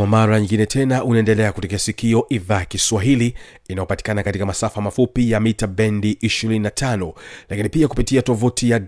[0.00, 3.34] kwa mara nyingine tena unaendelea kutekea sikio idhaa kiswahili
[3.68, 7.12] inayopatikana katika masafa mafupi ya mita bendi 25
[7.48, 8.80] lakini pia kupitia tovuti ya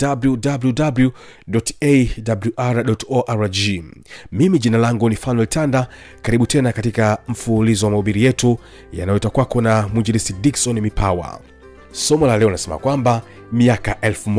[2.68, 3.50] wwwawr
[4.32, 5.88] mimi jina langu ni fanuel tanda.
[6.22, 8.58] Karibu tena katika mfululizo wa mahubiri yetu
[8.92, 11.40] yanayoita kwako na mwinjilisi dikson mipawa.
[11.90, 14.30] Somo la leo nasema kwamba miaka elfu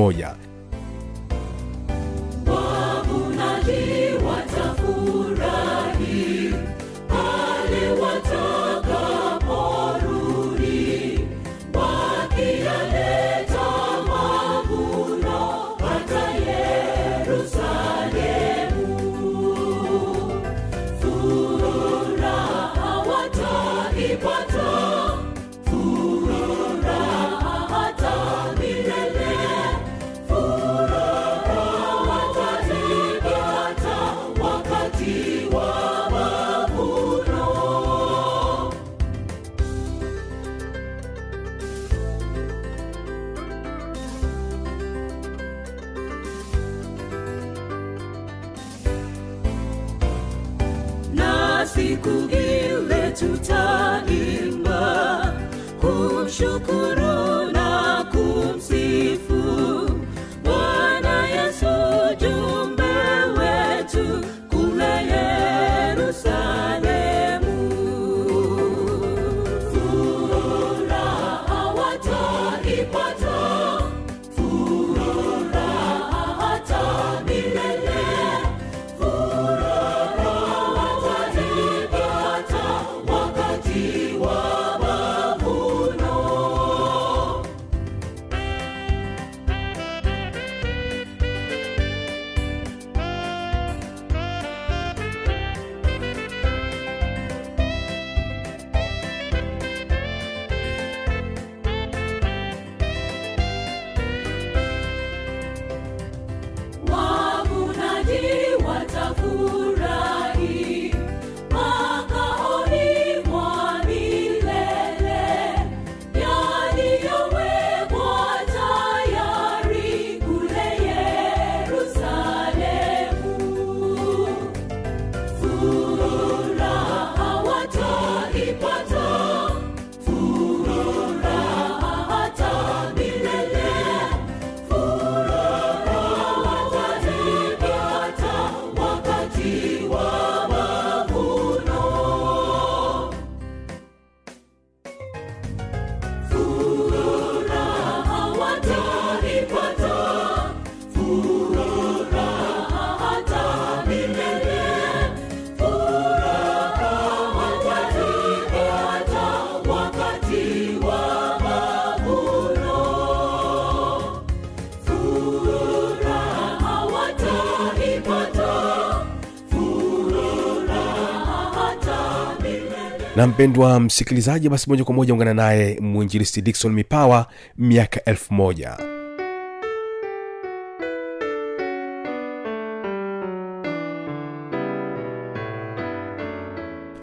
[173.24, 177.28] na mpendwa msikilizaji basi moja kwa moja ungana naye mwinjilisti dikson mipawa
[177.58, 178.78] miaka elfu moja.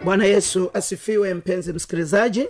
[0.03, 2.47] Bwana yesu asifiwe mpenzi msikilizaji.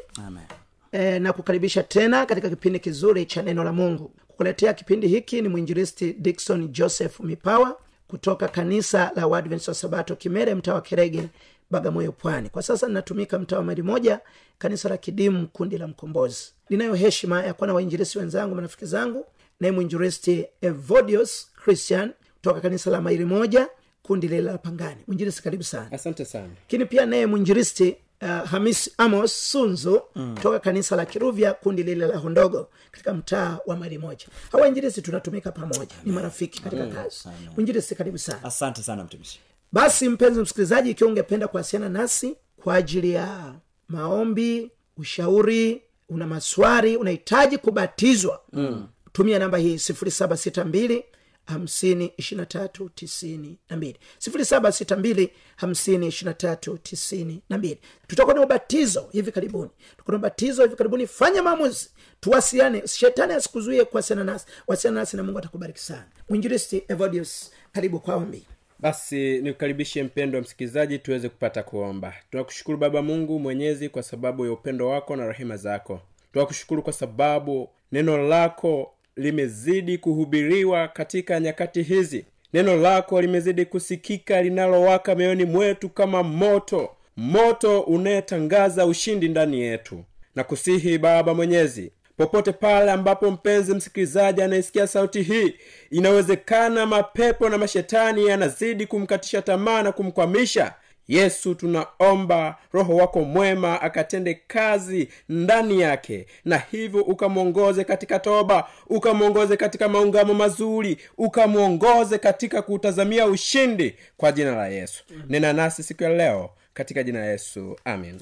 [0.92, 4.12] E, na kukaribisha tena katika kipindi kizuri cha neno la mungu.
[4.28, 7.78] Kukuletea kipindi hiki ni mwinjilisti dikson joseph mipawa
[8.08, 11.24] kutoka kanisa la wadvents wa sabato kimere mtaa wa kerege
[11.72, 12.50] bagamoyo pwani.
[12.50, 14.20] Kwa sasa ninatumika mtaa wa mali moja
[14.58, 16.52] kanisa la kidimu kundi la mkombozi.
[16.70, 19.26] Ninayo heshima ya kuwa na wainjilisti wenzangu marafiki zangu.
[19.60, 23.68] Naye mwinjilisti evodios christian toka kanisa la maili moja
[24.04, 25.02] kundi lile la pangani.
[25.08, 25.92] Mwinjilisti karibu sana.
[25.92, 26.48] Asante sana.
[26.62, 30.36] Lakini pia naye mwinjilisti uh, hamis amos sunzu mm.
[30.42, 34.26] toka kanisa la kiruvya kundi lile la hondogo katika mtaa wa mali moja.
[34.52, 37.30] Hawa injilisi tunatumika pamoja ni marafiki katika kazi.
[37.56, 38.44] Mwinjilisi karibu sana.
[38.44, 39.40] Asante sana mtumishi
[39.72, 43.56] basi mpenzi msikilizaji ikiwa ungependa kuwasiliana nasi kwa ajili ya
[43.88, 48.88] maombi ushauri una maswari unahitaji kubatizwa mm.
[49.12, 51.06] tumia namba hii sifuri saba sita mbili
[51.46, 54.00] hamsini ishirina tatu tisini na mbili.
[54.18, 57.80] sifuri saba sita mbili hamsini ishirina tatu tisini na mbili.
[58.08, 59.70] Tutakuwa na ubatizo hivi karibuni.
[59.92, 61.08] Tutakuwa na ubatizo hivi karibuni.
[61.08, 61.90] Fanya maamuzi.
[62.20, 62.88] Tuwasiliane.
[62.88, 64.46] Shetani asikuzuie kuwasiliana nasi.
[64.68, 66.06] Wasiliana nasi na mungu atakubariki sana.
[66.30, 68.46] Mwinjilisti evodius karibu kwa ombi
[68.82, 72.14] basi nikukaribishe mpendo wa msikilizaji tuweze kupata kuomba.
[72.32, 76.00] Tunakushukuru baba mungu mwenyezi kwa sababu ya upendo wako na rehema zako.
[76.34, 82.26] Tunakushukuru kwa sababu neno lako limezidi kuhubiriwa katika nyakati hizi.
[82.54, 86.90] Neno lako limezidi kusikika linalowaka mioyoni mwetu kama moto.
[87.18, 90.04] Moto unayetangaza ushindi ndani yetu.
[90.36, 95.54] Na kusihi baba mwenyezi popote pale ambapo mpenzi msikilizaji anaisikia sauti hii
[95.92, 100.74] inawezekana mapepo na mashetani yanazidi kumkatisha tamaa na kumkwamisha.
[101.08, 109.58] Yesu tunaomba roho wako mwema akatende kazi ndani yake na hivyo ukamwongoze katika toba ukamwongoze
[109.58, 115.04] katika maungamo mazuri ukamwongoze katika kutazamia ushindi kwa jina la yesu.
[115.30, 117.76] Nena nasi siku ya leo katika jina la yesu.
[117.86, 118.20] Amin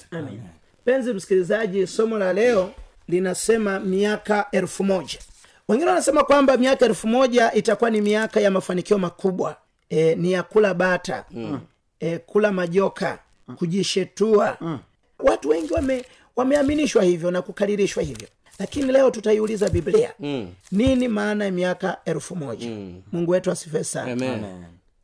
[0.82, 2.70] mpenzi msikilizaji somo la leo
[3.10, 5.18] linasema miaka elfu moja
[5.68, 9.56] wengine wanasema kwamba miaka elfu moja itakuwa ni miaka ya mafanikio makubwa
[9.90, 11.60] e, ni ya kula bata mm.
[12.00, 13.18] e, kula majoka
[13.48, 13.56] mm.
[13.56, 14.78] kujishetua mm.
[15.18, 16.04] watu wengi wame
[16.36, 18.28] wameaminishwa hivyo na kukaririshwa hivyo
[18.58, 20.48] lakini leo tutaiuliza biblia mm.
[20.72, 23.02] nini maana ya miaka elfu moja mm.
[23.12, 24.16] mungu wetu asifee sana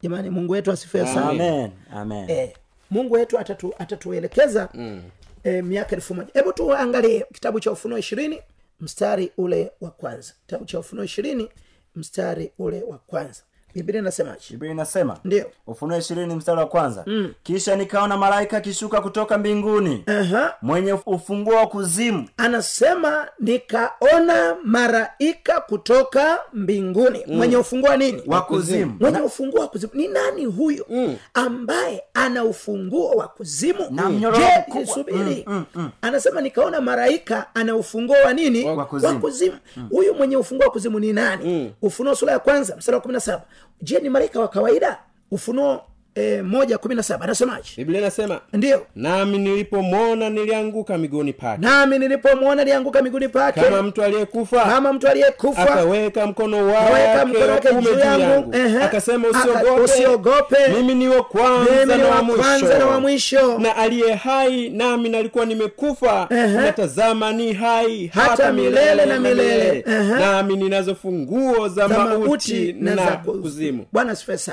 [0.03, 2.53] jamani mungu wetu asifee sana amen amen eh,
[2.91, 5.03] mungu wetu atatu, atatuelekeza mm.
[5.47, 6.31] Eh, miaka elfu moja.
[6.35, 8.43] Hebu tuangalie kitabu cha ufunuo ishirini
[8.81, 10.33] mstari ule wa kwanza.
[10.47, 11.49] Kitabu cha ufunuo ishirini
[11.95, 13.43] mstari ule wa kwanza
[13.77, 15.47] biblia inasemaje biblia inasema ndio.
[15.67, 17.05] Ufunuo ishirini mstari wa kwanza.
[17.07, 17.33] Mm.
[17.43, 20.05] kisha nikaona malaika akishuka kutoka mbinguni.
[20.07, 20.55] Aha.
[20.63, 22.29] mwenye ufunguo wa kuzimu.
[22.37, 27.25] Anasema nikaona malaika kutoka mbinguni.
[27.27, 27.37] Mm.
[27.37, 28.23] mwenye ufunguo wa nini?
[28.27, 28.97] Wa kuzimu.
[29.01, 29.93] Mwenye ufunguo wa kuzimu.
[29.95, 30.87] Ni nani huyo?
[30.91, 31.17] Mm.
[31.35, 33.87] ambaye ana ufunguo wa kuzimu?
[33.91, 34.65] Na Je,
[35.13, 35.91] mm, mm, mm.
[36.03, 38.65] anasema nikaona malaika ana ufunguo wa nini?
[38.65, 39.57] Wa kuzimu.
[39.91, 40.19] huyu mm.
[40.19, 41.45] mwenye ufunguo wa kuzimu ni nani?
[41.45, 41.71] Mm.
[41.83, 43.43] ufunuo sura ya kwanza mstari wa kumi na saba
[43.83, 44.99] je ni malaika wa kawaida?
[45.31, 45.83] Ufunuo
[46.17, 47.69] eh, moja kumi na saba anasemaje?
[47.77, 51.61] Biblia inasema ndiyo nami nilipomwona nilianguka miguuni pake.
[51.63, 53.61] Nami nilipomwona nilianguka miguuni pake.
[53.61, 59.81] Kama mtu aliyekufa kama mtu aliyekufa akaweka mkono wake juu yangu, akasema usiogope.
[59.83, 60.57] usiogope.
[60.77, 63.59] mimi ni wa kwanza na wa wa na wa mwisho.
[63.59, 66.27] Na aliye hai nami nalikuwa nimekufa.
[66.31, 69.85] Natazama ni hai Hata milele na milele.
[70.21, 73.87] Nami ninazo funguo za mauti na kuzimu.
[73.93, 74.53] Bwana sifesa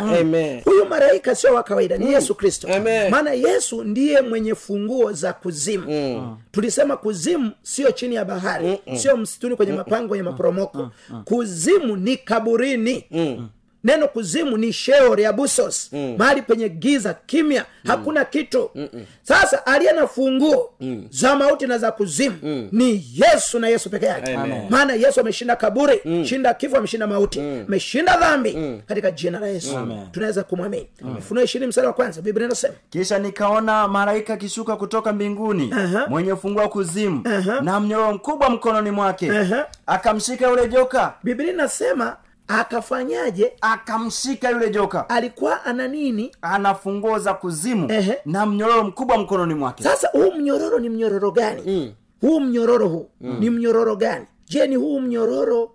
[0.65, 2.67] huyu malaika sio wa kawaida ni yesu kristo.
[3.09, 5.85] Maana yesu ndiye mwenye funguo za kuzimu.
[5.87, 6.37] Mm.
[6.51, 8.97] tulisema kuzimu sio chini ya bahari Mm-mm.
[8.97, 10.77] sio msituni kwenye mapango ya maporomoko.
[10.77, 11.23] Mm-mm.
[11.23, 13.05] kuzimu ni kaburini.
[13.11, 13.49] Mm
[13.83, 16.15] neno kuzimu ni sheol ya busos mm.
[16.17, 17.91] mahali penye giza kimya mm.
[17.91, 19.05] hakuna kitu Mm-mm.
[19.23, 21.07] sasa aliye na funguo mm.
[21.09, 22.67] za mauti na za kuzimu mm.
[22.71, 24.37] ni yesu na yesu peke yake
[24.69, 26.25] maana yesu ameshinda kaburi mm.
[26.25, 28.81] shinda kifo ameshinda mauti ameshinda dhambi mm.
[28.87, 30.07] katika jina la yesu Amen.
[30.11, 30.87] tunaweza kumwamini
[31.17, 36.05] ufunuo ishirini msara wa kwanza biblia inasema kisha nikaona malaika akishuka kutoka mbinguni Aha.
[36.09, 37.61] mwenye funguo wa kuzimu Aha.
[37.61, 39.67] na mnyororo mkubwa mkononi mwake Aha.
[39.87, 43.53] akamshika yule joka biblia inasema akafanyaje?
[43.61, 45.09] Akamshika yule joka.
[45.09, 46.31] Alikuwa ana nini?
[46.41, 48.17] Ana funguo za kuzimu Ehe.
[48.25, 49.83] na mnyororo mkubwa mkononi mwake.
[49.83, 51.61] Sasa huu mnyororo ni mnyororo gani?
[51.65, 51.91] Mm.
[52.21, 53.37] huu mnyororo huu mm.
[53.39, 54.25] ni mnyororo gani?
[54.45, 55.71] Je ni huu mnyororo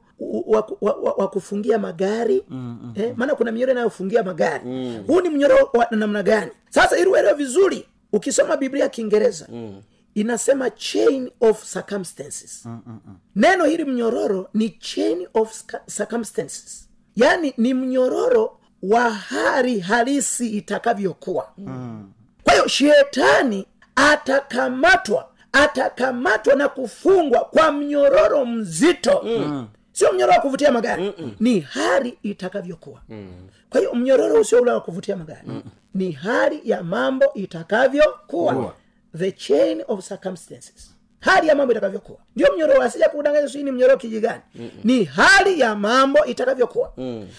[0.46, 2.44] wa, wa, wa, wa kufungia magari?
[2.48, 4.64] Mm, mm, eh, maana kuna mnyororo inayofungia magari.
[4.64, 5.04] Mm.
[5.06, 6.50] huu ni mnyororo wa namna gani?
[6.70, 9.82] Sasa ili uelewe vizuri ukisoma biblia ya kiingereza mm
[10.20, 13.16] inasema chain of circumstances mm, mm, mm.
[13.36, 15.62] neno hili mnyororo ni chain of
[15.96, 22.12] circumstances yaani ni mnyororo wa hali halisi itakavyokuwa mm.
[22.44, 29.68] kwa hiyo shetani atakamatwa atakamatwa na kufungwa kwa mnyororo mzito mm.
[29.92, 31.32] sio mnyororo wa kuvutia magari Mm-mm.
[31.40, 33.48] ni hali itakavyokuwa mm.
[33.70, 35.62] kwa hiyo mnyororo usio ule wa kuvutia magari Mm-mm.
[35.94, 38.74] ni hali ya mambo itakavyokuwa
[39.16, 40.94] the chain of circumstances.
[41.20, 42.18] Hali ya mambo itakavyokuwa.
[42.36, 44.40] Ndio mnyororo asija kudanganya sijui ni mnyororo kiji gani
[44.84, 46.92] ni hali ya mambo itakavyokuwa.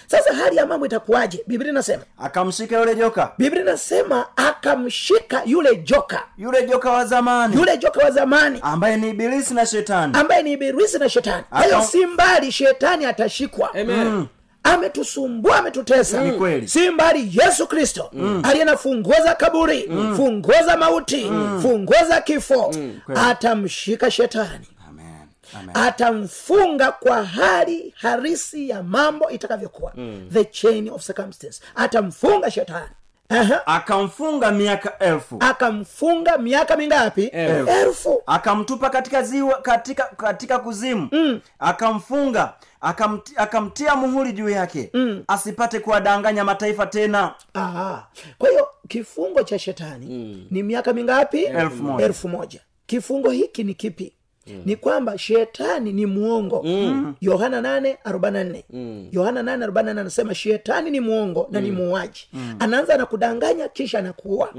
[0.07, 1.43] Sasa hali ya mambo itakuwaje?
[1.47, 2.03] Biblia inasema.
[2.17, 3.31] Akamshika yule joka.
[3.37, 6.23] Biblia inasema akamshika yule joka.
[6.37, 7.55] Yule joka wa zamani.
[7.55, 8.59] Yule joka wa zamani.
[8.61, 10.13] Ambaye ni ibilisi na shetani.
[10.17, 11.43] Ambaye ni ibilisi na shetani.
[11.65, 13.73] Hiyo si mbali shetani atashikwa.
[13.73, 14.25] Amen.
[14.63, 16.21] Ametusumbua ametutesa.
[16.21, 16.67] Mm.
[16.67, 18.11] si mbali yesu kristo
[18.43, 22.71] aliye na funguo za kaburi funguo za mauti funguo za kifo.
[22.75, 22.99] Mm.
[23.15, 24.67] atamshika shetani.
[24.89, 25.69] Amen.
[25.73, 29.93] Atamfunga kwa hali harisi ya mambo itakavyokuwa.
[30.33, 31.61] The chain of circumstance.
[31.75, 32.89] Atamfunga shetani.
[33.31, 33.67] Aha.
[33.67, 35.37] akamfunga miaka elfu.
[35.39, 37.23] Akamfunga miaka mingapi?
[37.25, 37.69] Elfu.
[37.71, 38.21] elfu.
[38.25, 41.09] Akamtupa katika ziwa katika katika kuzimu.
[41.11, 41.39] Mm.
[41.59, 44.89] akamfunga akamti, akamtia muhuri juu yake.
[44.93, 45.23] Mm.
[45.27, 47.33] asipate kuwadanganya mataifa tena.
[47.53, 48.07] Aha.
[48.37, 51.43] kwa hiyo kifungo cha shetani ni miaka mingapi?
[51.43, 52.05] Elfu moja.
[52.05, 52.61] elfu moja.
[52.85, 54.13] Kifungo hiki ni kipi?
[54.65, 56.65] Ni kwamba shetani ni mwongo
[57.21, 58.65] yohana nane arobaini na nne.
[59.11, 62.29] Yohana nane anasema shetani ni mwongo na ni muuaji.
[62.59, 64.49] Anaanza na kudanganya kisha anakuua.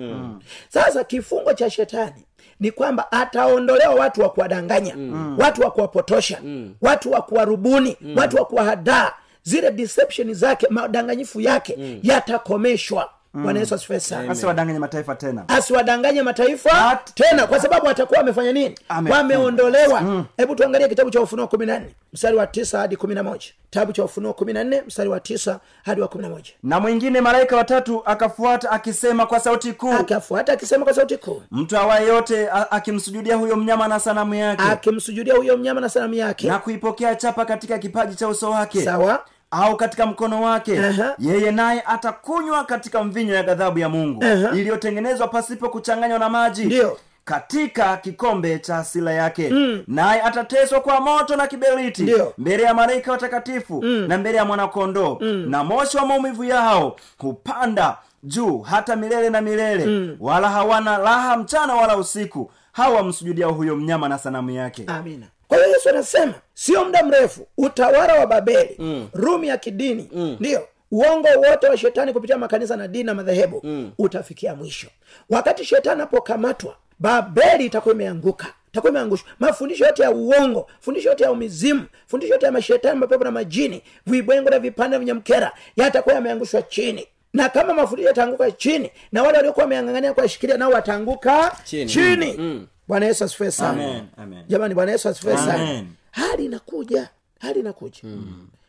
[0.69, 2.25] Sasa kifungo cha shetani
[2.61, 4.97] ni kwamba ataondolewa watu wa kuwadanganya
[5.39, 6.41] watu wa kuwapotosha
[6.81, 9.13] watu wa kuwarubuni watu wa kuwahadaa.
[9.43, 14.31] Zile deception zake madanganyifu yake yatakomeshwa bwana yesu asifiwe sana.
[14.33, 15.45] Asiwadanganye mataifa tena.
[15.49, 18.75] Asiwadanganye mataifa At- tena kwa sababu watakuwa wamefanya nini?
[18.89, 20.25] Ame- wameondolewa.
[20.37, 23.47] Hebu tuangalie kitabu cha ufunuo kumi na nne mstari wa tisa hadi kumi na moja.
[23.71, 26.51] Kitabu cha ufunuo kumi na nne mstari wa tisa hadi wa kumi na moja.
[26.63, 29.93] Na mwingine malaika watatu akafuata akisema kwa sauti kuu.
[29.93, 31.43] Akafuata akisema kwa sauti kuu.
[31.51, 34.63] Mtu awaye yote akimsujudia huyo mnyama na sanamu yake.
[34.71, 36.47] Akimsujudia huyo mnyama na sanamu yake.
[36.49, 38.85] Na kuipokea chapa katika kipaji cha uso wake.
[38.85, 41.15] Sawa au katika mkono wake Aha.
[41.19, 44.51] yeye naye atakunywa katika mvinyo ya ghadhabu ya mungu Aha.
[44.57, 46.99] iliyotengenezwa pasipo kuchanganywa na maji Ndiyo.
[47.25, 49.53] katika kikombe cha asila yake.
[49.87, 52.35] Naye atateswa kwa moto na kiberiti Ndiyo.
[52.39, 55.19] mbele ya malaika watakatifu na mbele ya mwanakondoo.
[55.47, 60.17] Na moshi wa maumivu yao hupanda juu hata milele na milele.
[60.21, 62.51] Wala hawana raha mchana wala usiku.
[62.73, 64.85] Hawa msujudia huyo mnyama na sanamu yake.
[64.87, 69.09] Amina kwa hiyo yesu anasema sio muda mrefu utawala wa babeli mm.
[69.13, 70.37] rumi ya kidini mm.
[70.41, 73.93] ndiyo uongo wote wa shetani kupitia makanisa na dini na madhehebu mm.
[73.99, 74.87] utafikia mwisho
[75.31, 81.33] wakati shetani anapokamatwa babeli itakuwa imeanguka itakuwa imeangushwa mafundisho yote ya uongo fundisho yote ya
[81.33, 87.07] umizimu fundisho yote ya mashetani mapepo na majini vibwengo na vipande vya yatakuwa yameangushwa chini
[87.33, 91.87] na kama mafundisho yataanguka chini na wale waliokuwa wameangangania kuwashikilia nao wataanguka Chini.
[91.91, 92.67] chini.
[92.91, 93.71] Bwana yesu asifue sana.
[93.85, 94.45] Amen, amen.
[94.49, 95.55] jamani bwana yesu asifue sana.
[95.55, 95.87] Amen.
[96.11, 97.09] hali inakuja
[97.41, 98.01] hali inakuja.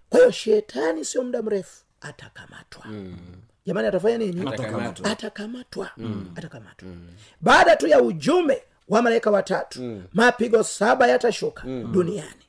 [0.10, 2.86] Kwa hiyo shetani sio muda mrefu atakamatwa.
[3.66, 4.48] Jamani atafanya nini?
[4.48, 5.12] Atakamatwa.
[5.12, 5.90] atakamatwa.
[6.36, 6.88] Atakamatwa.
[7.42, 12.44] Baada tu ya ujumbe wa malaika watatu mapigo saba yatashuka duniani.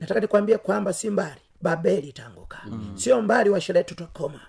[0.00, 2.58] Nataka nikwambie kwamba si mbali babeli itaanguka.
[2.94, 4.40] Sio mbali wa sherehe tutakoma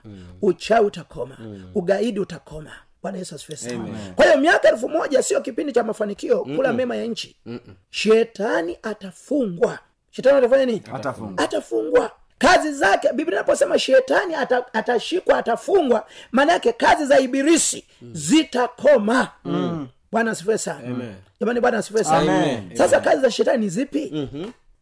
[0.42, 1.38] uchawi utakoma.
[1.76, 2.72] Ugaidi utakoma
[3.06, 3.86] bwana yesu asifiwe sana.
[4.16, 7.36] Kwa hiyo miaka elfu moja sio kipindi cha mafanikio kula mema ya nchi.
[7.90, 9.80] Shetani atafungwa.
[10.12, 10.82] Shetani atafanya nini?
[10.94, 11.44] Atafungwa.
[11.44, 12.12] atafungwa.
[12.38, 19.28] Kazi zake biblia inaposema shetani ata, atashikwa atafungwa maana yake kazi za ibilisi zitakoma.
[20.12, 21.14] Bwana asifiwe sana.
[21.42, 22.62] Jamani bwana asifiwe sana.
[22.74, 24.30] Sasa kazi za shetani ni zipi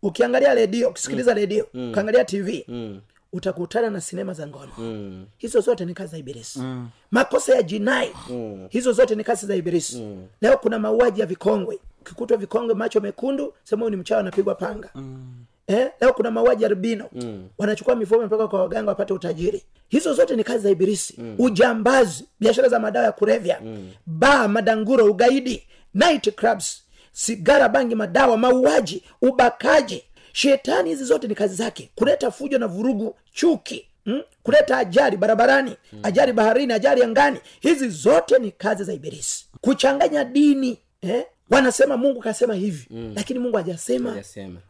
[0.02, 2.66] ukiangalia redio ukisikiliza redio ukiangalia tv
[3.34, 4.72] utakutana na sinema za ngono.
[5.38, 6.60] Hizo zote ni kazi za ibilisi.
[7.12, 8.12] Makosa ya jinai
[8.70, 10.08] hizo zote ni kazi za ibilisi.
[10.42, 11.80] Leo kuna mauaji ya vikongwe.
[12.04, 14.90] Kikutwa vikongwe macho mekundu sema ni mchawi anapigwa panga.
[15.68, 17.10] Eh, leo kuna mauaji ya rubino
[17.58, 19.64] wanachukua mifumo mpaka kwa waganga wapate utajiri.
[19.90, 21.16] Hizo zote ni kazi za ibilisi.
[21.38, 23.62] Ujambazi biashara za madawa ya kulevya.
[24.06, 25.64] Baa madanguro ugaidi
[25.94, 32.58] night clubs sigara bangi madawa mauaji ubakaji shetani hizi zote ni kazi zake kuleta fujo
[32.58, 34.22] na vurugu chuki mm?
[34.44, 40.78] kuleta ajali barabarani ajali baharini ajali angani hizi zote ni kazi za ibilisi kuchanganya dini
[41.02, 41.26] eh?
[41.54, 43.14] Wanasema mungu kasema hivi mm.
[43.16, 44.16] lakini mungu hajasema.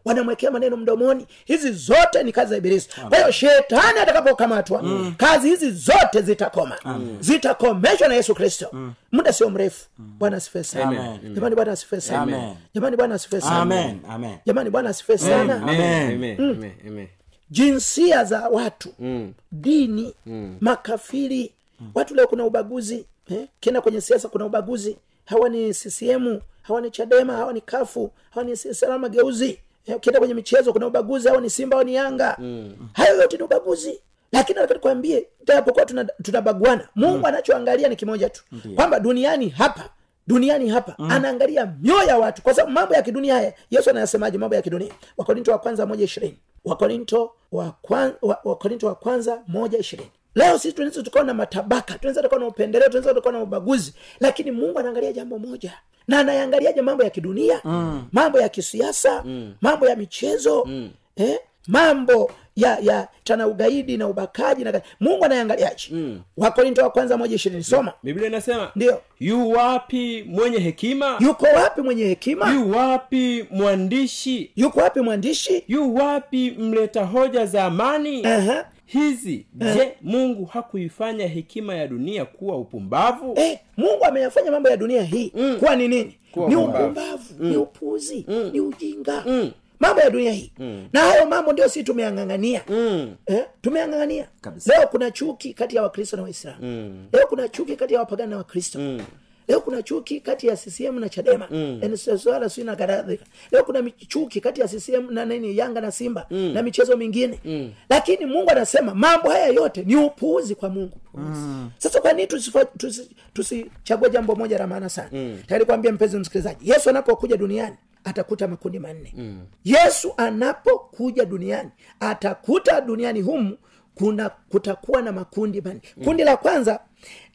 [0.06, 2.90] Wanamwekea maneno mdomoni hizi zote ni kazi za ibilisi.
[3.10, 5.14] Kwa hiyo shetani atakapokamatwa mm.
[5.18, 6.78] kazi hizi zote zitakoma.
[7.20, 8.94] Zitakomeshwa na yesu kristo.
[9.12, 9.86] Muda sio mrefu.
[9.98, 11.20] Bwana asifiwe sana.
[11.34, 12.56] Jamani bwana asife sana.
[12.76, 13.58] Jamani bwana asifiwe sana.
[13.62, 14.00] Amen.
[14.10, 14.38] Amen.
[14.46, 15.56] jamani bwana asifiwe sana.
[15.56, 16.14] Amen.
[16.16, 16.40] Amen.
[16.40, 16.72] Amen.
[16.88, 17.08] Amen.
[17.50, 18.90] jinsia za watu.
[19.00, 19.34] Mm.
[19.52, 20.14] dini.
[20.26, 20.58] Mm.
[20.62, 21.52] makafiri.
[21.80, 21.92] Mm.
[21.96, 23.48] watu leo kuna ubaguzi eh?
[23.60, 24.98] kienda kwenye siasa kuna ubaguzi.
[25.26, 29.60] Hawa ni ccm hawa ni chadema hawa ni kafu hawa ni salama mageuzi.
[29.86, 29.96] Eh?
[29.96, 32.36] ukienda kwenye michezo kuna ubaguzi hawa ni simba hawa ni yanga.
[32.40, 32.76] Mm.
[32.94, 34.00] hayo yote ni ubaguzi.
[34.32, 36.08] Lakini nataka nikwambie japokuwa tuna-
[36.56, 38.44] mungu mungu anachoangalia ni kimoja tu
[38.76, 39.90] kwamba duniani hapa
[40.28, 41.12] duniani hapa mm.
[41.12, 42.42] anaangalia mioyo ya watu.
[42.42, 44.38] Kwa sababu mambo ya kidunia haya yesu anayasemaje?
[44.38, 44.92] Mambo ya kidunia.
[45.18, 46.38] Wakorinto wa kwanza moja ishirini.
[46.66, 51.94] Wakorinto wa, kwan, wa, wakorinto wa kwanza moja ishirini leo sisi tunaweza tukawa na matabaka
[51.94, 55.74] tunaweza tukawa na upendeleo tunaweza tukawa na ubaguzi lakini mungu anaangalia jambo moja
[56.08, 58.04] na anayaangaliaje mambo ya kidunia mm.
[58.12, 59.54] mambo ya kisiasa mm.
[59.62, 60.90] mambo ya michezo mm.
[61.16, 61.40] eh?
[61.68, 66.22] mambo ya ya tana ugaidi na ubakaji na mungu anayeangaliaje mm.
[66.38, 71.82] wakorinto wa kwanza moja ishirini soma biblia inasema ndio yu wapi mwenye hekima yuko wapi
[71.82, 78.66] mwenye hekima yu wapi mwandishi yuko wapi mwandishi yu wapi mleta hoja za amani Aha.
[78.86, 85.04] Hizi je mungu hakuifanya hekima ya dunia kuwa upumbavu eh, mungu ameyafanya mambo ya dunia
[85.04, 85.56] hii mm.
[85.60, 87.24] kuwa ni nini Kuwa ni upumbavu.
[87.40, 87.50] mm.
[87.50, 88.50] ni upuzi mm.
[88.54, 89.52] ni ujinga mm.
[89.80, 90.88] mambo ya dunia hii mm.
[90.94, 93.16] na hayo mambo ndio si tumeang'ang'ania mm.
[93.26, 94.28] eh, tumeang'ang'ania
[94.66, 97.06] leo kuna chuki kati ya wakristo na waislamu mm.
[97.14, 99.00] leo kuna chuki kati ya wapagani na wakristo mm
[99.48, 101.98] leo kuna chuki kati ya ccm na chadema mm.
[102.18, 106.26] swala sijui na kadhalika leo kuna chuki kati ya ccm na nini yanga na simba
[106.32, 106.54] mm.
[106.54, 107.72] na michezo mingine mm.
[107.90, 111.70] lakini mungu anasema mambo haya yote ni upuuzi kwa mungu mm.
[111.78, 113.66] sasa kwa nini tusichague tusi- tusi,
[114.12, 115.38] jambo moja la maana sana mm.
[115.48, 119.40] tayari kuambia mpenzi msikilizaji yesu anapokuja duniani atakuta makundi manne mm.
[119.64, 121.70] yesu anapokuja duniani
[122.00, 123.58] atakuta duniani humu
[123.96, 125.82] kuna kutakuwa na makundi manne.
[126.04, 126.80] Kundi la kwanza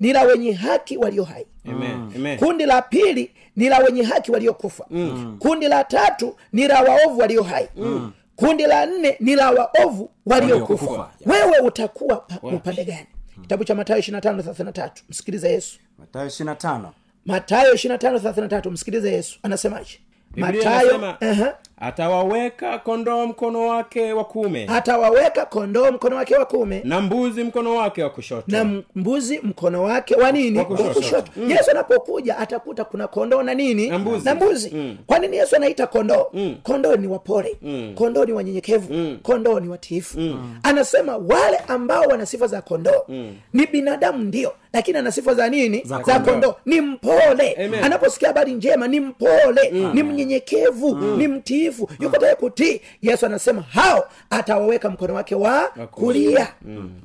[0.00, 1.46] ni la wenye haki walio hai.
[1.68, 2.12] Amen.
[2.16, 2.38] Amen.
[2.38, 5.36] kundi la pili ni la wenye haki waliokufa mm.
[5.38, 7.68] kundi la tatu ni la waovu walio hai.
[7.76, 8.12] Mm.
[8.36, 11.10] kundi la nne ni la waovu waliokufa Waliokufa.
[11.26, 13.06] wewe utakuwa pa- upande gani?
[13.42, 15.02] Kitabu cha matayo ishiri tano thelathini na tatu.
[15.08, 15.78] Msikilize yesu.
[15.98, 16.92] Matayo ishiri na tano.
[17.26, 18.70] Matayo ishiri na tano thelathini na tatu.
[18.70, 19.38] Msikilize yesu.
[19.42, 19.98] Anasemaje?
[20.36, 27.00] Matayo uh-huh, atawaweka kondoo mkono wake wa kume atawaweka kondoo mkono wake wa kume na
[27.00, 28.44] mbuzi mkono wake wa kushoto.
[28.46, 30.58] Na mbuzi mkono wake wa nini?
[30.58, 31.32] Wa wa kushoto.
[31.36, 31.50] Mm.
[31.50, 33.88] yesu anapokuja atakuta kuna kondoo na nini?
[33.88, 34.24] Na mbuzi.
[34.24, 34.96] na mbuzi.
[35.06, 36.30] kwa nini yesu anaita kondoo?
[36.62, 37.56] Kondoo ni wapole.
[37.94, 39.16] Kondoo ni wanyenyekevu.
[39.22, 40.18] Kondoo ni watiifu.
[40.62, 43.06] Anasema wale ambao wana sifa za kondoo
[43.52, 45.82] ni binadamu ndio lakini ana sifa za nini?
[45.84, 46.32] Za kondoo.
[46.32, 46.56] kondo.
[46.66, 47.52] ni mpole.
[47.64, 47.84] Amen.
[47.84, 49.70] anaposikia habari njema ni mpole.
[49.94, 50.94] Ni mnyenyekevu.
[50.96, 51.28] Ni
[51.68, 52.80] mtiifu yuko tayari kutii?
[53.02, 56.48] Yesu anasema hao atawaweka mkono wake wa kulia.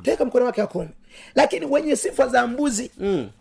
[0.04, 0.89] taweka mkono wake wa kuume
[1.36, 2.91] lakini wenye sifa za mbuzi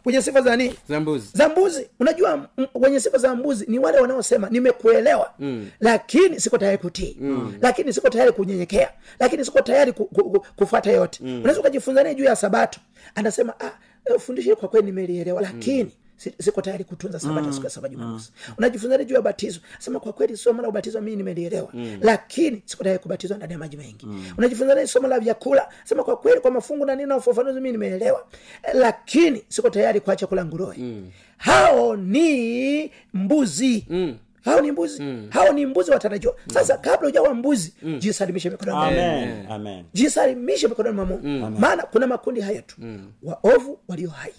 [0.04, 0.74] wenye sifa za nini?
[0.88, 1.28] Za mbuzi.
[1.34, 1.88] Za mbuzi.
[2.00, 5.30] Unajua m- wenye sifa za mbuzi ni wale wanaosema nimekuelewa.
[5.38, 5.70] Mm.
[5.80, 7.16] lakini siko tayari kutii.
[7.20, 7.54] Mm.
[7.62, 8.90] lakini siko tayari kunyenyekea.
[9.20, 11.18] Lakini siko tayari ku, ku, ku, kufata yote.
[11.22, 11.38] Mm.
[11.40, 12.80] unaweza ukajifunza naye juu ya sabato?
[13.14, 13.70] Anasema ah,
[14.04, 15.42] eh, fundisho kwa kweli nimelielewa.
[15.42, 15.96] Lakini si-
[16.40, 18.32] siko tayari kutunza sabato siku ya saba jumamosi.
[18.48, 18.54] Mm.
[18.58, 19.60] unajifunzaje juu ya batizo?
[19.78, 21.72] Sema kwa kweli somo la ubatizo mimi nimelielewa.
[22.00, 24.06] Lakini siko tayari kubatizwa ndani ya maji mengi.
[24.06, 24.24] Mm.
[24.38, 25.68] unajifunzaje somo la vyakula?
[25.84, 28.26] Sema kwa kweli kwa mafungu na nini na ufafanuzi mimi nimeelewa
[28.62, 30.76] Eh, lakini siko tayari kuacha kula nguruwe.
[31.36, 33.86] Hao ni mbuzi.
[33.90, 34.16] Mm.
[34.44, 35.02] Hao ni mbuzi.
[35.02, 35.26] Mm.
[35.30, 36.34] hao ni mbuzi watarajiwa.
[36.54, 37.98] Sasa kabla ujawa mbuzi mm.
[37.98, 39.00] jisalimishe mikononi mwa Mungu.
[39.02, 39.46] amen.
[39.50, 39.84] Amen.
[39.92, 41.60] Jisalimishe mikononi mwa mungu.
[41.60, 42.76] Maana kuna makundi haya tu.
[43.22, 44.32] Waovu walio hai.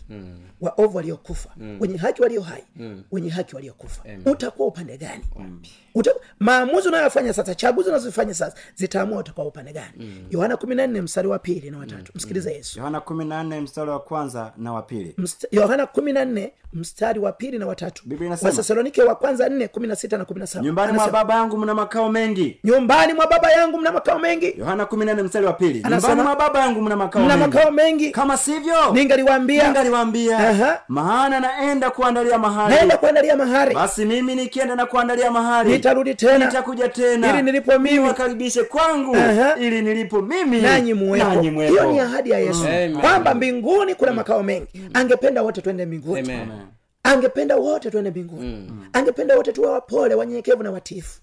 [0.61, 1.49] Waovu waliokufa.
[1.79, 2.63] Wenye haki walio hai.
[3.11, 4.03] Wenye haki waliokufa.
[4.25, 5.23] Utakuwa upande gani
[5.95, 10.25] Uta, maamuzi unayoyafanya sasa chaguzi unazofanya sasa zitaamua utakuwa upande gani.
[10.29, 12.79] Yohana kumi na nne mstari wa pili na watatu msikilize yesu.
[12.79, 15.15] Yohana kumi na nne mstari wa kwanza na wa pili.
[15.17, 18.03] Mst- yohana kumi na nne mstari wa pili na watatu
[18.41, 20.65] wathesalonike wa kwanza nne kumi na sita na kumi na saba.
[20.65, 22.59] Nyumbani mwa baba yangu mna makao mengi.
[22.63, 24.53] Nyumbani mwa baba yangu mna makao mengi.
[24.57, 25.83] Yohana kumi na nne mstari wa pili.
[25.89, 27.55] Nyumbani mwa baba yangu mna makao mna mengi.
[27.55, 28.11] makao mengi.
[28.11, 30.77] Kama sivyo ningaliwambia ningaliwambia uh-huh.
[30.87, 32.75] maana naenda kuandalia mahali.
[32.75, 33.75] Naenda kuandalia mahali.
[33.75, 36.45] Basi mimi nikienda na kuandalia mahali nitarudi tena.
[36.45, 37.33] Nitakuja tena.
[37.33, 37.97] Ili nilipo mimi.
[37.97, 39.15] niwakaribishe kwangu.
[39.15, 39.55] Aha.
[39.55, 40.61] ili nilipo mimi.
[40.61, 42.65] Nanyi muwepo hiyo ni ahadi ya yesu.
[43.01, 44.89] Kwamba mbinguni kuna makao mengi.
[44.93, 46.19] Angependa wote twende mbinguni.
[46.19, 46.49] Amen.
[47.03, 48.71] angependa wote twende mbinguni.
[48.93, 51.21] Angependa wote tuwe wapole wanyenyekevu na watifu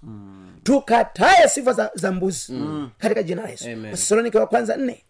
[0.62, 2.53] tukatae sifa za, za mbuzi.
[2.99, 3.64] Katika jina la yesu.
[3.70, 4.31] Amen.
[4.35, 5.05] wa kwanza nne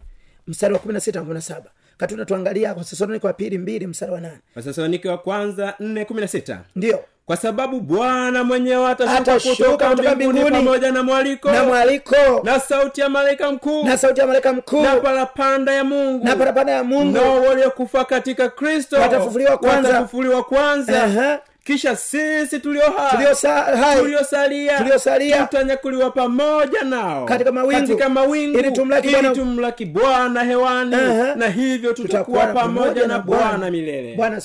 [0.47, 1.71] mstari wa kumi na sita na kumi na saba.
[1.97, 4.37] Katuna tuangalia wathesalonike wa pili mbili mstari wa nane.
[4.55, 10.51] Wathesalonike wa kwanza 416 ndio kwa sababu bwana mwenyewe atashuka kutoka mbinguni mbinguni.
[10.51, 14.81] pamoja na mwaliko na mwaliko na sauti ya malaika mkuu na sauti ya malaika mkuu
[14.81, 19.89] na parapanda ya mungu na parapanda ya mungu nao waliokufa katika kristo Watafufuliwa kwanza.
[19.89, 21.39] watafufuliwa kwanza Aha.
[21.63, 22.59] Kisha sisi
[24.83, 27.81] tuliosalia tutanyakuliwa pamoja nao Katika mawingu.
[27.87, 29.33] katika mawingu Ili tumlaki Bwana-
[30.43, 31.35] hewani uh-huh.
[31.37, 34.41] Na hivyo tutakuwa pamoja na bwana milele bwana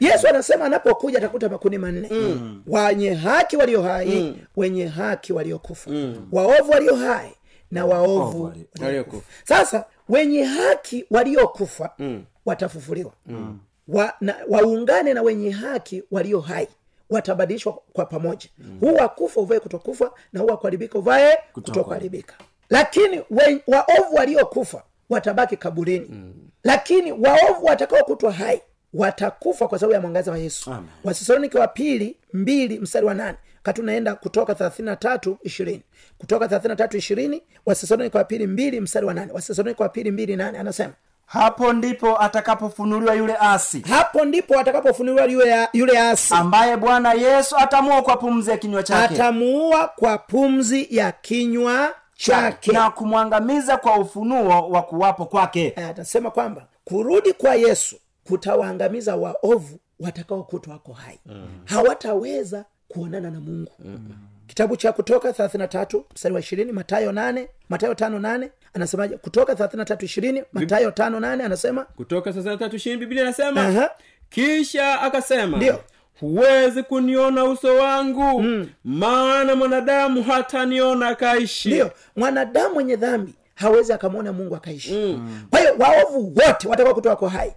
[0.00, 2.62] yesu anasema anapokuja atakuta makundi manne mm.
[2.66, 4.36] wenye haki walio hai mm.
[4.56, 6.28] wenye haki waliokufa mm.
[6.32, 7.30] waovu walio hai
[7.70, 8.52] na waovu oh,
[8.84, 9.26] Waliokufa.
[9.44, 12.24] sasa wenye haki waliokufa mm.
[12.46, 13.58] watafufuliwa mm.
[13.92, 16.68] Wa, na, waungane na wenye haki walio hai.
[17.10, 18.48] Watabadilishwa kwa pamoja.
[18.58, 18.78] Mm.
[18.80, 22.34] huu wakufa uvae kutokufa na huu wakuharibika uvae kutokuharibika.
[22.70, 26.06] Lakini we- waovu waliokufa watabaki kaburini.
[26.10, 26.34] Mm.
[26.64, 28.62] lakini waovu watakaokutwa hai
[28.94, 30.70] watakufa kwa sababu ya mwangaza wa yesu.
[31.04, 33.38] Wathesalonike wa pili mbili mstari wa nane.
[33.62, 35.82] Kati unaenda kutoka thelathini na tatu ishirini.
[36.18, 39.32] Kutoka thelathini na tatu ishirini wathesalonike wa pili mbili mstari wa nane.
[39.32, 40.58] Wathesalonike wa pili mbili nane.
[40.58, 40.92] Anasema
[41.26, 43.80] hapo ndipo atakapofunuliwa yule asi.
[43.80, 46.34] Hapo ndipo atakapofunuliwa yule, yule asi.
[46.34, 49.14] Ambaye bwana yesu atamuua kwa pumzi ya kinywa chake.
[49.14, 52.72] Atamuua kwa pumzi ya kinywa chake.
[52.72, 55.72] na kumwangamiza kwa ufunuo wa kuwapo kwake.
[55.76, 61.18] Eh, atasema kwamba kurudi kwa yesu kutawaangamiza waovu watakaokutwa wako hai.
[61.26, 61.46] Mm.
[61.64, 63.72] hawataweza kuonana na mungu.
[63.78, 63.98] Mm.
[64.46, 70.04] kitabu cha kutoka 33 mstari wa ishirini matayo 8 matayo tano nane anasemaje kutoka 33
[70.04, 73.90] ishirini matayo tano nane anasema kutoka tatu ishirini biblia anasema uh-huh.
[74.30, 75.80] kisha akasema Ndio.
[76.20, 78.68] huwezi kuniona uso wangu mm.
[78.84, 85.46] maana mwanadamu hataniona akaishi ndio mwanadamu mwenye dhambi hawezi akamwona mungu akaishi mm.
[85.50, 87.52] kwa hiyo waovu wote watakuwa kutoka kwa hai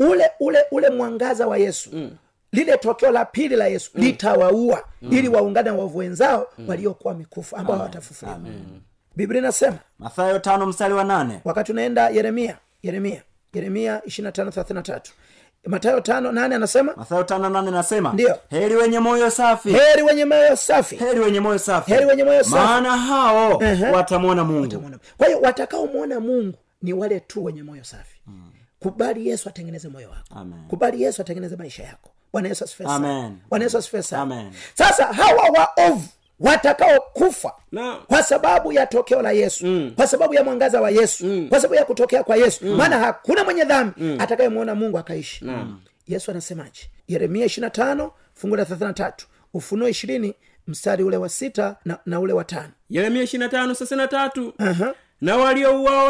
[0.00, 2.10] ule ule ule mwangaza wa yesu mm
[2.52, 4.02] lile tokeo la pili la yesu mm.
[4.04, 5.12] litawaua mm.
[5.12, 6.68] ili waungane na waovu wenzao mm.
[6.68, 8.38] waliokuwa mikufu ambao hawatafufuliwa
[9.18, 11.40] biblia inasema mathayo tano mstari wa nane.
[11.44, 15.00] wakati unaenda yeremia yeremia yeremia 2533
[15.66, 16.94] matayo tano nane anasema?
[16.96, 18.36] Matayo tano nane anasema Ndio.
[18.50, 19.72] heri wenye moyo safi.
[19.72, 20.96] Heri wenye moyo safi.
[20.96, 21.90] Heri wenye moyo safi.
[21.92, 22.54] Heri wenye moyo safi.
[22.54, 23.86] maana hao Ehe.
[23.90, 24.62] watamwona mungu.
[24.62, 24.98] Watamwona.
[25.16, 28.16] kwa hiyo watakaomwona mungu ni wale tu wenye moyo safi.
[28.80, 30.34] Kubali yesu atengeneze moyo wako.
[30.40, 30.58] Amen.
[30.68, 32.10] kubali yesu atengeneze maisha yako.
[32.32, 33.32] Bwana yesu asifiwe sana.
[33.50, 34.50] Bwana yesu asifiwe sana.
[34.74, 36.08] Sasa hawa waovu
[36.40, 37.52] watakaokufa
[38.06, 39.92] kwa sababu ya tokeo la yesu mm.
[39.96, 41.48] kwa sababu ya mwangaza wa yesu mm.
[41.48, 42.64] kwa sababu ya kutokea kwa yesu.
[42.66, 44.16] Maana hakuna mwenye dhambi mm.
[44.20, 45.44] atakayemwona mungu akaishi.
[45.44, 45.80] Mm.
[46.08, 46.90] yesu anasemaje?
[47.08, 49.12] Yeremia 25 fungu la 33
[49.54, 50.34] ufunuo ishirini
[50.66, 52.72] mstari ule wa sita na, na ule wa tano.
[52.90, 54.52] Yeremia ishirina tano thelathini na tatu.
[55.20, 55.36] Na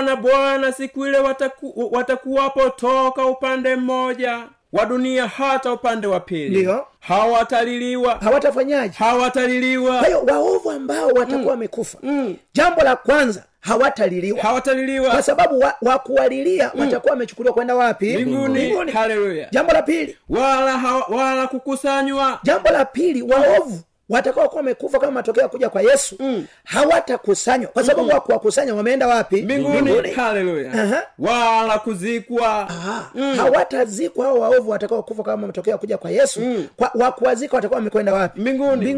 [0.03, 6.57] na bwana siku ile wataku, watakuwapo toka upande mmoja wa dunia hata upande wa pili.
[6.59, 6.87] Ndio.
[7.01, 8.15] hawataliliwa.
[8.15, 8.95] Hawatafanyaje?
[8.99, 9.99] Hawataliliwa.
[9.99, 11.99] Kwa hiyo waovu ambao watakuwa wamekufa.
[12.55, 14.43] Jambo la kwanza hawataliliwa.
[14.43, 15.11] Hawataliliwa.
[15.11, 18.13] Kwa sababu wa, wa kuwalilia watakuwa wamechukuliwa kwenda wapi?
[18.17, 18.91] Mbinguni.
[18.93, 19.49] Haleluya.
[19.51, 20.17] Jambo la pili.
[20.29, 22.41] Wala hawa, wala kukusanywa.
[22.43, 26.47] Jambo la pili waovu watakao kuwa wamekufa kama matokeo ya kuja kwa yesu mm.
[26.65, 27.71] hawatakusanywa.
[27.71, 28.21] Kwa sababu mm.
[28.21, 29.43] kuwakusanya wameenda wapi?
[29.43, 30.11] Mbinguni.
[30.13, 30.73] Haleluya.
[30.73, 31.03] Aha.
[31.19, 32.69] wala kuzikwa.
[33.15, 33.37] Mm.
[33.37, 36.41] hawatazikwa hao waovu watakao kufa kama matokeo ya kuja kwa yesu.
[36.41, 36.67] Mm.
[36.77, 38.41] kwa, wakuwazika watakuwa wamekwenda wapi?
[38.41, 38.97] Mbinguni.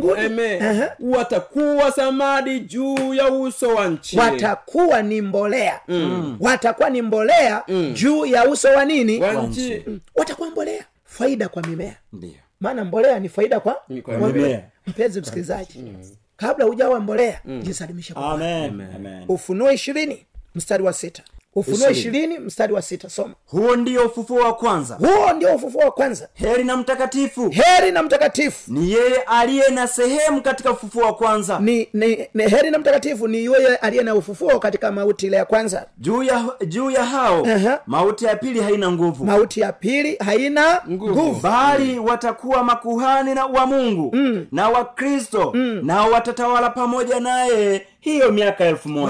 [1.01, 4.19] Watakuwa samadi juu ya uso wa nchi.
[4.19, 5.81] Watakuwa ni mbolea.
[5.89, 6.37] Mm.
[6.41, 7.93] watakuwa ni mbolea mm.
[7.95, 9.21] juu ya uso wa nini?
[9.23, 9.85] Wa nchi.
[10.15, 10.85] Watakuwa mbolea.
[11.05, 11.97] Faida kwa mimea.
[12.13, 12.31] Ndio.
[12.61, 14.63] Maana mbolea ni faida kwa, kwa kwa mimea.
[14.87, 15.93] mpenzi msikilizaji
[16.37, 18.81] kabla hujawa mbolea jisalimishe kwa Amen.
[18.97, 19.25] Amen.
[19.29, 21.23] ufunuo ishirini mstari wa sita
[21.55, 23.09] ufunuo ishirini mstari wa sita.
[23.11, 23.35] Soma.
[23.47, 24.95] Huo ndio ufufuo wa kwanza.
[24.95, 26.29] Huo ndio ufufuo wa kwanza.
[26.35, 27.49] Heri na mtakatifu.
[27.51, 28.73] Heri na mtakatifu.
[28.73, 31.59] Ni yeye aliye na sehemu katika ufufuo wa kwanza.
[31.59, 35.45] Ni, ni, ni heri na mtakatifu ni yeye aliye na ufufuo katika mauti ile ya
[35.45, 35.87] kwanza.
[35.99, 37.81] Juu ya juu ya hao Aha.
[37.87, 39.25] mauti ya pili haina nguvu.
[39.25, 41.41] Mauti ya pili haina nguvu.
[41.43, 44.47] bali watakuwa makuhani na wa mungu mm.
[44.53, 45.81] na wakristo mm.
[45.83, 49.09] nao watatawala pamoja naye hiyo miaka elfu moja.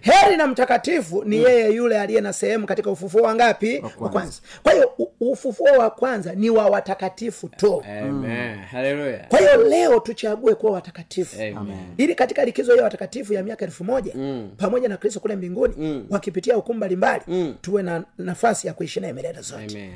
[0.00, 3.82] Heri na mtakatifu ni yeye yule aliye na sehemu katika ufufuo wa ngapi?
[3.98, 4.40] Wa kwanza.
[4.62, 7.84] kwa hiyo ufufuo wa kwanza ni wa watakatifu tu.
[8.00, 8.58] Amen.
[9.28, 11.36] kwa hiyo leo tuchague kuwa watakatifu.
[11.42, 11.76] Amen.
[11.96, 14.50] ili katika likizo hiyo watakatifu ya miaka elfu moja mm.
[14.56, 16.06] pamoja na kristo kule mbinguni mm.
[16.10, 17.54] wakipitia hukumu mbalimbali mm.
[17.60, 19.90] tuwe na nafasi ya kuishi naye milele zote.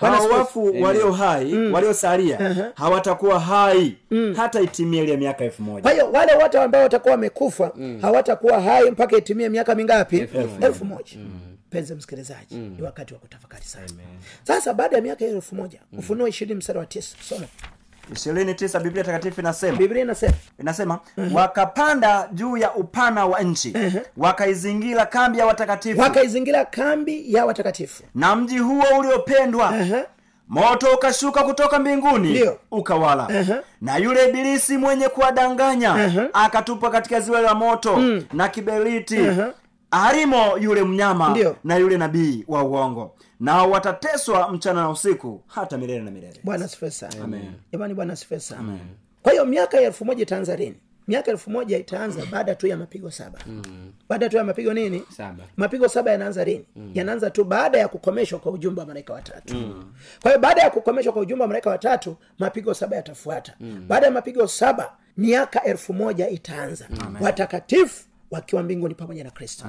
[0.00, 0.34] Sana.
[0.38, 3.96] Wafu walio hai waliosalia hawatakuwa hai
[4.36, 9.16] hata itimie ile miaka elfu kwa hiyo wale wote ambao watakuwa wamekufa hawatakuwa hai mpaka
[9.16, 10.28] itimie miaka mingapi?
[10.60, 11.16] Elfu moja.
[11.68, 13.86] Mpenzi msikilizaji ni wakati wa kutafakari sana.
[14.44, 17.46] Sasa baada ya miaka hiyo elfu moja ufunuo ishirini mstari wa tisa soma.
[18.12, 19.78] Ishirini tisa biblia takatifu inasema.
[19.78, 20.32] Biblia inasema.
[20.60, 21.00] Inasema
[21.32, 23.74] wakapanda juu ya upana wa nchi
[24.16, 26.00] wakaizingira kambi ya watakatifu.
[26.00, 28.02] Wakaizingira kambi ya watakatifu.
[28.14, 30.04] Na mji huo uliopendwa Aha.
[30.48, 32.58] Moto ukashuka kutoka mbinguni Ndio.
[32.70, 33.28] ukawala.
[33.80, 37.98] Na yule ibilisi mwenye kuwadanganya akatupa katika ziwa la moto
[38.32, 39.18] na kiberiti.
[39.90, 41.56] Arimo yule mnyama Ndio.
[41.64, 43.14] na yule nabii wa uongo.
[43.40, 46.40] Nao watateswa mchana na usiku hata milele na milele.
[46.44, 46.68] Bwana
[47.72, 48.16] jamani bwana
[49.22, 50.76] kwa hiyo miaka ya elfu moja itaanza lini
[51.08, 53.38] miaka elfu moja itaanza baada tu ya mapigo saba.
[54.08, 55.02] Baada tu ya mapigo nini?
[55.16, 55.44] Saba.
[55.56, 56.64] mapigo saba yanaanza lini?
[56.94, 59.54] Yanaanza tu baada ya kukomeshwa kwa ujumbe wa malaika watatu.
[60.22, 63.54] Kwa hiyo baada ya kukomeshwa kwa ujumbe wa malaika watatu mapigo saba yatafuata.
[63.88, 66.88] Baada ya mapigo saba miaka elfu moja itaanza.
[67.20, 69.64] Watakatifu wakiwa mbinguni pamoja na kristo.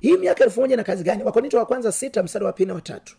[0.00, 1.24] Hii miaka elfu moja na kazi gani?
[1.24, 3.16] Wakorinto wa kwanza sita mstari wa pili na watatu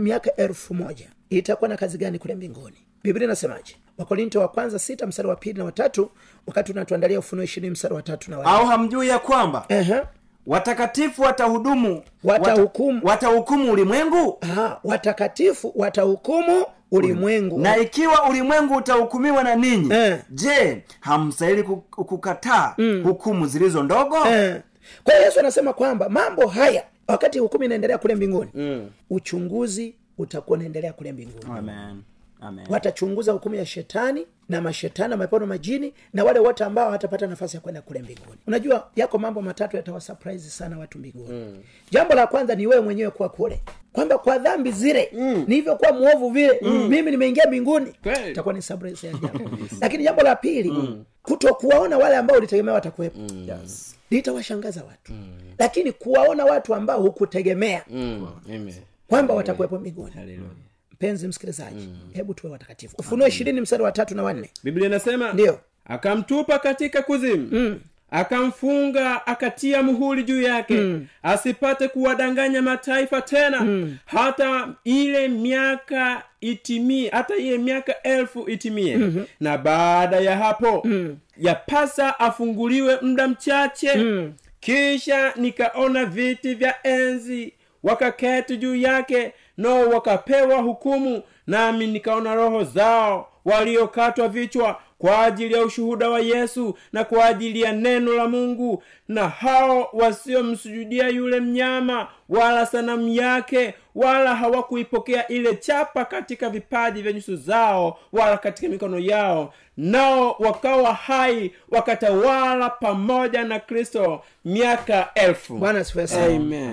[0.00, 2.76] miaka elfu moja itakuwa na kazi gani kule mbinguni?
[3.02, 6.10] Biblia inasemaje wakorinto wa kwanza sita mstari wa pili na watatu
[6.46, 10.02] wakati unatuandalia ufunuo ishirini mstari wa tatu na wa au hamjui ya kwamba Ehe.
[10.46, 13.00] watakatifu watahudumu Watahukumu.
[13.04, 20.18] wata- watahukumu ulimwengu Aha, watakatifu watahukumu ulimwengu na ikiwa ulimwengu utahukumiwa na ninyi Eh.
[20.30, 24.60] je hamstahili kukataa kukataa hukumu zilizo ndogo Eh.
[25.04, 28.90] kwa hiyo yesu anasema kwamba mambo haya wakati hukumu inaendelea kule mbinguni mm.
[29.10, 32.02] uchunguzi utakuwa unaendelea kule mbinguni Amen.
[32.40, 32.66] Amen.
[32.70, 37.26] watachunguza hukumu ya shetani na mashetani na mapepo na majini na wale wote ambao hawatapata
[37.26, 41.62] nafasi ya kwenda kule mbinguni unajua yako mambo matatu yatawasurprise sana watu mbinguni mm.
[41.90, 43.60] jambo la kwanza ni wewe mwenyewe kuwa kule
[43.92, 45.44] kwamba kwa dhambi zile mm.
[45.48, 46.88] nilivyokuwa mwovu vile mm.
[46.88, 47.92] mimi nimeingia mbinguni
[48.30, 51.04] itakuwa ni surprise ya jambo lakini jambo la pili mm.
[51.22, 53.48] kutokuwaona wale ambao ulitegemea watakuwepo mm.
[53.48, 53.96] Yes.
[54.10, 55.38] litawashangaza watu mm.
[55.58, 58.72] lakini kuwaona watu ambao hukutegemea Mm,
[59.08, 60.14] kwamba watakuwepo mbinguni.
[60.98, 65.60] Mpenzi msikilizaji hebu tuwe watakatifu ufunuo ishirini mstari wa tatu na wanne biblia inasema ndio
[65.84, 67.80] akamtupa katika kuzimu mm.
[68.10, 71.06] akamfunga akatia muhuri juu yake mm.
[71.22, 73.96] asipate kuwadanganya mataifa tena mm.
[74.06, 79.24] hata ile miaka itimie hata ile miaka elfu itimie mm-hmm.
[79.40, 81.16] na baada ya hapo mm.
[81.36, 84.32] yapasa afunguliwe muda mchache mm.
[84.60, 93.28] kisha nikaona viti vya enzi wakaketi juu yake nao wakapewa hukumu nami nikaona roho zao
[93.44, 98.82] waliokatwa vichwa kwa ajili ya ushuhuda wa yesu na kwa ajili ya neno la mungu.
[99.08, 107.12] Na hao wasiomsujudia yule mnyama wala sanamu yake wala hawakuipokea ile chapa katika vipaji vya
[107.12, 115.56] nyuso zao wala katika mikono yao nao wakawa hai wakatawala pamoja na kristo miaka elfu.
[115.58, 115.84] Bwana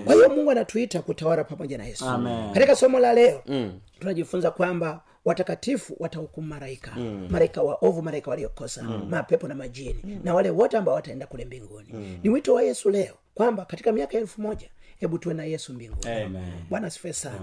[0.05, 2.05] kwa hiyo mungu anatuita kutawala pamoja na yesu.
[2.05, 2.53] Amen.
[2.53, 3.79] katika somo la leo mm.
[3.99, 7.27] tunajifunza kwamba watakatifu watahukumu maraika mm.
[7.31, 9.07] maraika waovu maraika waliokosa mm.
[9.09, 10.19] mapepo na majini mm.
[10.23, 12.19] na wale wote ambao wataenda kule mbinguni mm.
[12.23, 16.11] ni wito wa yesu leo kwamba katika miaka elfu moja hebu tuwe na yesu mbinguni
[16.11, 16.43] Amen.
[16.69, 17.39] bwana asifiwe sana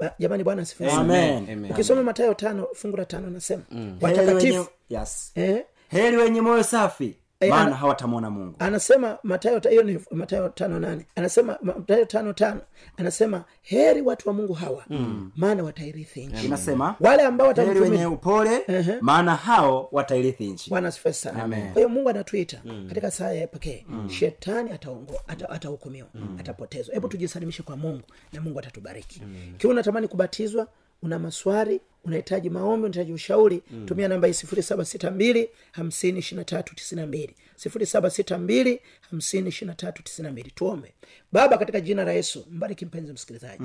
[0.00, 1.34] Ba- jamani bwana asifiwe Amen.
[1.38, 1.70] sana Amen.
[1.72, 5.32] ukisoma matayo tano fungu la tano anasema Heri wenye, watakatifu yes.
[5.34, 8.56] eh, heri wenye moyo safi Eh, maana ana- hawatamwona mungu.
[8.58, 11.06] anasema matayo hiyo ni matayo tano nane.
[11.16, 12.60] Anasema matayo tano tano.
[12.96, 15.32] Anasema heri watu wa mungu hawa mm.
[15.36, 16.46] maana watairithi nchi.
[16.46, 18.60] Inasema wale ambao heri wenye upole
[19.00, 20.70] maana hao watairithi nchi.
[20.70, 21.48] Bwana sana.
[21.48, 23.86] Kwa hiyo mungu anatuita katika saa ya pekee.
[24.08, 26.94] Shetani atahukumiwa ata- atahukumiwa atapotezwa.
[26.94, 29.22] Hebu tujisalimishe kwa mungu na mungu atatubariki.
[29.58, 30.66] Kiwa unatamani kubatizwa
[31.02, 36.36] una maswali unahitaji maombi unahitaji ushauri tumia namba hii sifuri saba sita mbili hamsini ishiri
[36.38, 37.34] na tatu tisini na mbili.
[37.56, 38.80] sifuri saba sita mbili
[39.10, 40.50] hamsini ishiri na tatu tisini na mbili.
[40.50, 40.94] Tuombe.
[41.32, 43.64] Baba katika jina la yesu mbariki mpenzi msikilizaji.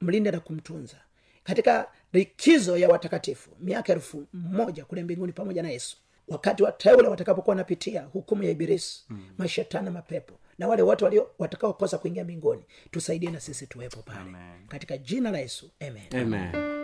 [0.00, 0.96] Mlinde na kumtunza.
[1.44, 5.96] Katika likizo ya watakatifu miaka elfu moja kule mbinguni pamoja na yesu
[6.28, 9.22] wakati wateule watakapokuwa wanapitia hukumu ya ibilisi mm.
[9.38, 14.30] mashetani mapepo na wale watu walio watakaokosa kuingia mbinguni tusaidie na sisi tuwepo pale.
[14.68, 16.22] Katika jina la yesu amen.
[16.22, 16.81] Amen.